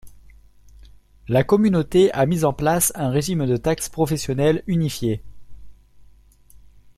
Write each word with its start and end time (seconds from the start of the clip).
La 1.27 1.43
communauté 1.43 2.11
a 2.13 2.25
mis 2.25 2.43
en 2.43 2.53
place 2.53 2.91
un 2.95 3.11
régime 3.11 3.45
de 3.45 3.55
taxe 3.55 3.87
professionnelle 3.87 4.63
unifiée. 4.65 5.21